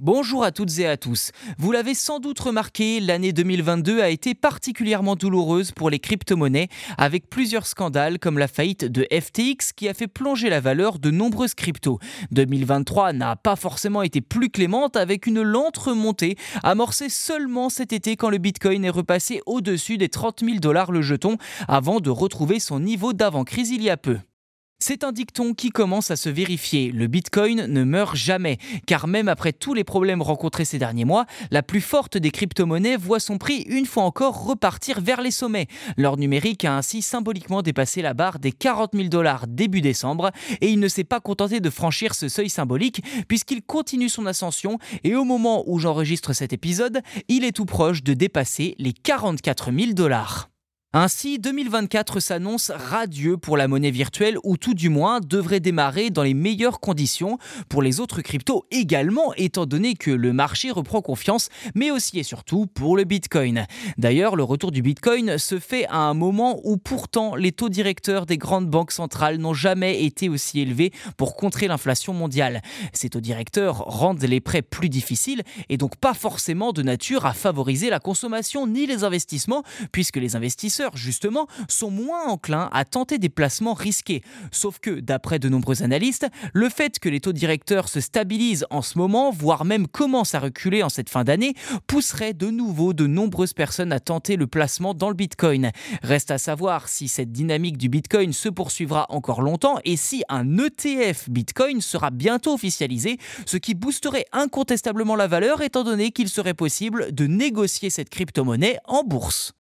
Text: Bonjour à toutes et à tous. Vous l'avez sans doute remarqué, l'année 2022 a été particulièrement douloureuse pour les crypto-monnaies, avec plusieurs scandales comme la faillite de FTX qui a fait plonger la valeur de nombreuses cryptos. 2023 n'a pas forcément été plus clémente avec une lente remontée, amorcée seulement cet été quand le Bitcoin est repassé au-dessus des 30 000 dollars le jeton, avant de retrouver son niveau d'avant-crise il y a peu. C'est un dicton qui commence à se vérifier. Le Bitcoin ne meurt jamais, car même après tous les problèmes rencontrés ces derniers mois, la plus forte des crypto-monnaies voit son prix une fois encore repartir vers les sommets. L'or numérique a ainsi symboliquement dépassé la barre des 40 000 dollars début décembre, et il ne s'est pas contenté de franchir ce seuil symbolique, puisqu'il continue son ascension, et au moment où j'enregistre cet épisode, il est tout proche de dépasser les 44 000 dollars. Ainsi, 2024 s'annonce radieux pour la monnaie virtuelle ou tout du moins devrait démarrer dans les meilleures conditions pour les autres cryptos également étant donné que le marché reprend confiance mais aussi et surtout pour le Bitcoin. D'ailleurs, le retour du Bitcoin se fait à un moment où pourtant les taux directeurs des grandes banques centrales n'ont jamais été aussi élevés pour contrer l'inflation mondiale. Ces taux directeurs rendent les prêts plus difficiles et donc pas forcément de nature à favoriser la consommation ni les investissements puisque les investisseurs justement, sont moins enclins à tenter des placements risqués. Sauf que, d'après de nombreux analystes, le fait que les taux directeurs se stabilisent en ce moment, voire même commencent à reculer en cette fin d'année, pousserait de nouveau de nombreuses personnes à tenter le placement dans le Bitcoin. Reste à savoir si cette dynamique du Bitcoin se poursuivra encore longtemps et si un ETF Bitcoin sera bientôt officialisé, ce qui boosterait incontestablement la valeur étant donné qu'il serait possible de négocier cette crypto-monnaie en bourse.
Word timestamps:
Bonjour 0.00 0.44
à 0.44 0.52
toutes 0.52 0.78
et 0.78 0.86
à 0.86 0.96
tous. 0.96 1.32
Vous 1.58 1.72
l'avez 1.72 1.92
sans 1.92 2.20
doute 2.20 2.38
remarqué, 2.38 3.00
l'année 3.00 3.32
2022 3.32 4.00
a 4.00 4.10
été 4.10 4.32
particulièrement 4.32 5.16
douloureuse 5.16 5.72
pour 5.72 5.90
les 5.90 5.98
crypto-monnaies, 5.98 6.68
avec 6.96 7.28
plusieurs 7.28 7.66
scandales 7.66 8.20
comme 8.20 8.38
la 8.38 8.46
faillite 8.46 8.84
de 8.84 9.08
FTX 9.10 9.72
qui 9.74 9.88
a 9.88 9.94
fait 9.94 10.06
plonger 10.06 10.50
la 10.50 10.60
valeur 10.60 11.00
de 11.00 11.10
nombreuses 11.10 11.54
cryptos. 11.54 11.98
2023 12.30 13.12
n'a 13.12 13.34
pas 13.34 13.56
forcément 13.56 14.02
été 14.02 14.20
plus 14.20 14.50
clémente 14.50 14.94
avec 14.96 15.26
une 15.26 15.42
lente 15.42 15.78
remontée, 15.78 16.36
amorcée 16.62 17.08
seulement 17.08 17.68
cet 17.68 17.92
été 17.92 18.14
quand 18.14 18.30
le 18.30 18.38
Bitcoin 18.38 18.84
est 18.84 18.90
repassé 18.90 19.40
au-dessus 19.46 19.98
des 19.98 20.08
30 20.08 20.44
000 20.44 20.58
dollars 20.58 20.92
le 20.92 21.02
jeton, 21.02 21.38
avant 21.66 21.98
de 21.98 22.10
retrouver 22.10 22.60
son 22.60 22.78
niveau 22.78 23.12
d'avant-crise 23.14 23.70
il 23.70 23.82
y 23.82 23.90
a 23.90 23.96
peu. 23.96 24.18
C'est 24.88 25.04
un 25.04 25.12
dicton 25.12 25.52
qui 25.52 25.68
commence 25.68 26.10
à 26.10 26.16
se 26.16 26.30
vérifier. 26.30 26.92
Le 26.92 27.08
Bitcoin 27.08 27.66
ne 27.66 27.84
meurt 27.84 28.16
jamais, 28.16 28.56
car 28.86 29.06
même 29.06 29.28
après 29.28 29.52
tous 29.52 29.74
les 29.74 29.84
problèmes 29.84 30.22
rencontrés 30.22 30.64
ces 30.64 30.78
derniers 30.78 31.04
mois, 31.04 31.26
la 31.50 31.62
plus 31.62 31.82
forte 31.82 32.16
des 32.16 32.30
crypto-monnaies 32.30 32.96
voit 32.96 33.20
son 33.20 33.36
prix 33.36 33.66
une 33.68 33.84
fois 33.84 34.04
encore 34.04 34.46
repartir 34.46 35.02
vers 35.02 35.20
les 35.20 35.30
sommets. 35.30 35.66
L'or 35.98 36.16
numérique 36.16 36.64
a 36.64 36.74
ainsi 36.74 37.02
symboliquement 37.02 37.60
dépassé 37.60 38.00
la 38.00 38.14
barre 38.14 38.38
des 38.38 38.50
40 38.50 38.92
000 38.94 39.08
dollars 39.08 39.46
début 39.46 39.82
décembre, 39.82 40.30
et 40.62 40.70
il 40.70 40.80
ne 40.80 40.88
s'est 40.88 41.04
pas 41.04 41.20
contenté 41.20 41.60
de 41.60 41.68
franchir 41.68 42.14
ce 42.14 42.30
seuil 42.30 42.48
symbolique, 42.48 43.04
puisqu'il 43.28 43.60
continue 43.60 44.08
son 44.08 44.24
ascension, 44.24 44.78
et 45.04 45.14
au 45.14 45.24
moment 45.24 45.64
où 45.66 45.78
j'enregistre 45.78 46.32
cet 46.32 46.54
épisode, 46.54 47.02
il 47.28 47.44
est 47.44 47.52
tout 47.52 47.66
proche 47.66 48.02
de 48.02 48.14
dépasser 48.14 48.74
les 48.78 48.94
44 48.94 49.70
000 49.70 49.92
dollars. 49.92 50.48
Ainsi, 50.94 51.38
2024 51.38 52.18
s'annonce 52.18 52.72
radieux 52.74 53.36
pour 53.36 53.58
la 53.58 53.68
monnaie 53.68 53.90
virtuelle 53.90 54.38
ou 54.42 54.56
tout 54.56 54.72
du 54.72 54.88
moins 54.88 55.20
devrait 55.20 55.60
démarrer 55.60 56.08
dans 56.08 56.22
les 56.22 56.32
meilleures 56.32 56.80
conditions 56.80 57.36
pour 57.68 57.82
les 57.82 58.00
autres 58.00 58.22
cryptos 58.22 58.64
également 58.70 59.34
étant 59.34 59.66
donné 59.66 59.96
que 59.96 60.10
le 60.10 60.32
marché 60.32 60.70
reprend 60.70 61.02
confiance 61.02 61.50
mais 61.74 61.90
aussi 61.90 62.18
et 62.18 62.22
surtout 62.22 62.64
pour 62.64 62.96
le 62.96 63.04
Bitcoin. 63.04 63.66
D'ailleurs, 63.98 64.34
le 64.34 64.44
retour 64.44 64.72
du 64.72 64.80
Bitcoin 64.80 65.36
se 65.36 65.58
fait 65.58 65.86
à 65.88 65.98
un 65.98 66.14
moment 66.14 66.58
où 66.64 66.78
pourtant 66.78 67.36
les 67.36 67.52
taux 67.52 67.68
directeurs 67.68 68.24
des 68.24 68.38
grandes 68.38 68.70
banques 68.70 68.92
centrales 68.92 69.36
n'ont 69.36 69.52
jamais 69.52 70.04
été 70.04 70.30
aussi 70.30 70.58
élevés 70.58 70.92
pour 71.18 71.36
contrer 71.36 71.68
l'inflation 71.68 72.14
mondiale. 72.14 72.62
Ces 72.94 73.10
taux 73.10 73.20
directeurs 73.20 73.76
rendent 73.76 74.24
les 74.24 74.40
prêts 74.40 74.62
plus 74.62 74.88
difficiles 74.88 75.42
et 75.68 75.76
donc 75.76 75.96
pas 75.96 76.14
forcément 76.14 76.72
de 76.72 76.82
nature 76.82 77.26
à 77.26 77.34
favoriser 77.34 77.90
la 77.90 78.00
consommation 78.00 78.66
ni 78.66 78.86
les 78.86 79.04
investissements 79.04 79.64
puisque 79.92 80.16
les 80.16 80.34
investisseurs 80.34 80.77
justement, 80.94 81.46
sont 81.68 81.90
moins 81.90 82.26
enclins 82.26 82.68
à 82.72 82.84
tenter 82.84 83.18
des 83.18 83.28
placements 83.28 83.74
risqués. 83.74 84.22
Sauf 84.50 84.78
que, 84.78 85.00
d'après 85.00 85.38
de 85.38 85.48
nombreux 85.48 85.82
analystes, 85.82 86.26
le 86.52 86.68
fait 86.68 86.98
que 86.98 87.08
les 87.08 87.20
taux 87.20 87.32
directeurs 87.32 87.88
se 87.88 88.00
stabilisent 88.00 88.66
en 88.70 88.82
ce 88.82 88.98
moment, 88.98 89.30
voire 89.30 89.64
même 89.64 89.86
commencent 89.86 90.34
à 90.34 90.40
reculer 90.40 90.82
en 90.82 90.88
cette 90.88 91.10
fin 91.10 91.24
d'année, 91.24 91.54
pousserait 91.86 92.34
de 92.34 92.48
nouveau 92.50 92.92
de 92.92 93.06
nombreuses 93.06 93.52
personnes 93.52 93.92
à 93.92 94.00
tenter 94.00 94.36
le 94.36 94.46
placement 94.46 94.94
dans 94.94 95.08
le 95.08 95.14
Bitcoin. 95.14 95.70
Reste 96.02 96.30
à 96.30 96.38
savoir 96.38 96.88
si 96.88 97.08
cette 97.08 97.32
dynamique 97.32 97.78
du 97.78 97.88
Bitcoin 97.88 98.32
se 98.32 98.48
poursuivra 98.48 99.06
encore 99.08 99.42
longtemps 99.42 99.78
et 99.84 99.96
si 99.96 100.22
un 100.28 100.58
ETF 100.58 101.28
Bitcoin 101.28 101.80
sera 101.80 102.10
bientôt 102.10 102.54
officialisé, 102.54 103.18
ce 103.46 103.56
qui 103.56 103.74
boosterait 103.74 104.26
incontestablement 104.32 105.16
la 105.16 105.26
valeur 105.26 105.62
étant 105.62 105.84
donné 105.84 106.10
qu'il 106.10 106.28
serait 106.28 106.54
possible 106.54 107.12
de 107.12 107.26
négocier 107.26 107.90
cette 107.90 108.10
crypto-monnaie 108.10 108.78
en 108.84 109.02
bourse. 109.02 109.52